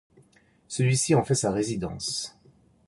Celui-ci 0.67 1.13
en 1.13 1.23
fait 1.23 1.35
sa 1.35 1.51
résidence. 1.51 2.35